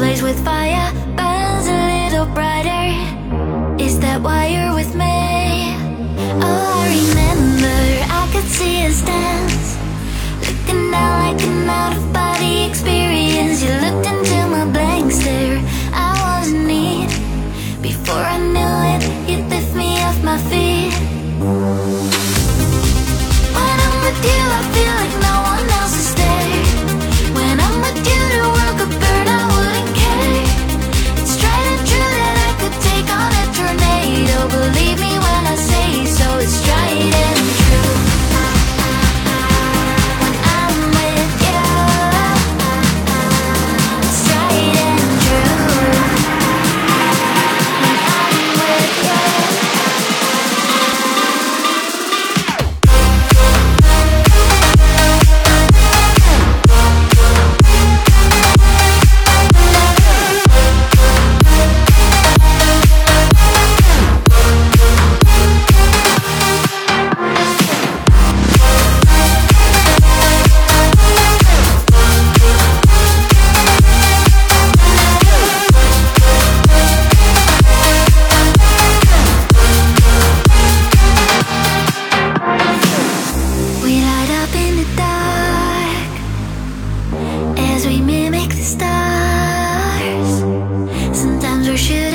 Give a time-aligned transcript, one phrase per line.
[0.00, 3.84] blaze with fire burns a little brighter.
[3.84, 5.09] Is that why you're with me?
[91.70, 92.09] 就是。